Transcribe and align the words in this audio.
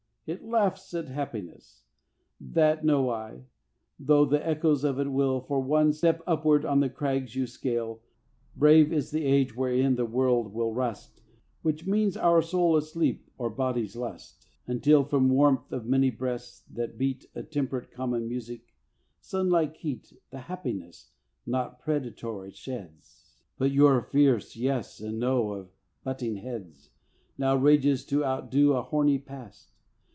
It 0.27 0.45
laughs 0.45 0.93
at 0.93 1.09
Happiness! 1.09 1.83
That 2.39 2.85
know 2.85 3.09
I, 3.09 3.43
though 3.99 4.23
the 4.23 4.47
echoes 4.47 4.85
of 4.85 4.97
it 4.97 5.11
wail, 5.11 5.41
For 5.41 5.59
one 5.59 5.91
step 5.91 6.21
upward 6.25 6.63
on 6.63 6.79
the 6.79 6.89
crags 6.89 7.35
you 7.35 7.45
scale. 7.45 7.99
Brave 8.55 8.93
is 8.93 9.11
the 9.11 9.25
Age 9.25 9.53
wherein 9.57 9.95
the 9.95 10.05
word 10.05 10.53
will 10.53 10.73
rust, 10.73 11.21
Which 11.63 11.85
means 11.85 12.15
our 12.15 12.41
soul 12.41 12.77
asleep 12.77 13.29
or 13.37 13.49
body's 13.49 13.97
lust, 13.97 14.47
Until 14.67 15.03
from 15.03 15.29
warmth 15.31 15.69
of 15.73 15.85
many 15.87 16.09
breasts, 16.09 16.61
that 16.69 16.97
beat 16.97 17.25
A 17.35 17.43
temperate 17.43 17.91
common 17.91 18.29
music, 18.29 18.73
sunlike 19.19 19.75
heat 19.75 20.13
The 20.29 20.39
happiness 20.41 21.11
not 21.45 21.79
predatory 21.81 22.51
sheds! 22.51 23.25
But 23.57 23.71
your 23.71 24.01
fierce 24.01 24.55
Yes 24.55 25.01
and 25.01 25.19
No 25.19 25.51
of 25.51 25.71
butting 26.05 26.37
heads, 26.37 26.91
Now 27.37 27.57
rages 27.57 28.05
to 28.05 28.23
outdo 28.23 28.71
a 28.73 28.81
horny 28.83 29.17
Past. 29.17 29.67